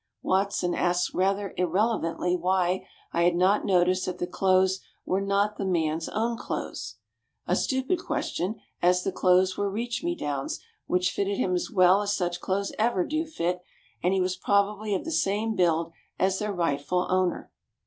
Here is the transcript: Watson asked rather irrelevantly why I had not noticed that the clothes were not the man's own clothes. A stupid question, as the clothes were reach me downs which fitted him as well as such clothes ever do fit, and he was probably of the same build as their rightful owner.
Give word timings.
Watson 0.23 0.73
asked 0.73 1.13
rather 1.13 1.53
irrelevantly 1.57 2.35
why 2.35 2.87
I 3.13 3.21
had 3.21 3.35
not 3.35 3.65
noticed 3.67 4.07
that 4.07 4.17
the 4.17 4.25
clothes 4.25 4.79
were 5.05 5.21
not 5.21 5.57
the 5.57 5.63
man's 5.63 6.09
own 6.09 6.37
clothes. 6.39 6.95
A 7.45 7.55
stupid 7.55 7.99
question, 8.03 8.59
as 8.81 9.03
the 9.03 9.11
clothes 9.11 9.59
were 9.59 9.69
reach 9.69 10.03
me 10.03 10.15
downs 10.15 10.59
which 10.87 11.11
fitted 11.11 11.37
him 11.37 11.53
as 11.53 11.69
well 11.69 12.01
as 12.01 12.17
such 12.17 12.41
clothes 12.41 12.73
ever 12.79 13.05
do 13.05 13.27
fit, 13.27 13.61
and 14.01 14.11
he 14.11 14.21
was 14.21 14.35
probably 14.37 14.95
of 14.95 15.05
the 15.05 15.11
same 15.11 15.53
build 15.55 15.91
as 16.17 16.39
their 16.39 16.51
rightful 16.51 17.05
owner. 17.11 17.51